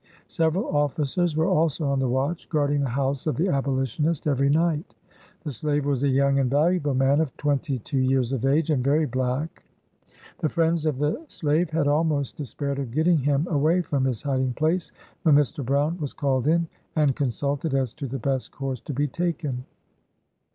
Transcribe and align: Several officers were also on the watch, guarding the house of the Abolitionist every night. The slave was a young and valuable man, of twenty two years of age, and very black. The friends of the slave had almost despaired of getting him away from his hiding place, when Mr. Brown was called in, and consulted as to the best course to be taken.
Several 0.25 0.75
officers 0.75 1.35
were 1.35 1.45
also 1.45 1.85
on 1.85 1.99
the 1.99 2.09
watch, 2.09 2.49
guarding 2.49 2.79
the 2.81 2.89
house 2.89 3.27
of 3.27 3.35
the 3.35 3.49
Abolitionist 3.49 4.25
every 4.25 4.49
night. 4.49 4.95
The 5.43 5.51
slave 5.51 5.85
was 5.85 6.01
a 6.01 6.07
young 6.09 6.39
and 6.39 6.49
valuable 6.49 6.95
man, 6.95 7.21
of 7.21 7.37
twenty 7.37 7.77
two 7.77 7.99
years 7.99 8.31
of 8.31 8.43
age, 8.43 8.71
and 8.71 8.83
very 8.83 9.05
black. 9.05 9.61
The 10.39 10.49
friends 10.49 10.87
of 10.87 10.97
the 10.97 11.23
slave 11.27 11.69
had 11.69 11.87
almost 11.87 12.35
despaired 12.35 12.79
of 12.79 12.89
getting 12.89 13.19
him 13.19 13.45
away 13.47 13.83
from 13.83 14.05
his 14.05 14.23
hiding 14.23 14.53
place, 14.53 14.91
when 15.21 15.35
Mr. 15.35 15.63
Brown 15.63 15.99
was 15.99 16.13
called 16.13 16.47
in, 16.47 16.67
and 16.95 17.15
consulted 17.15 17.75
as 17.75 17.93
to 17.93 18.07
the 18.07 18.17
best 18.17 18.51
course 18.51 18.79
to 18.81 18.93
be 18.93 19.05
taken. 19.07 19.65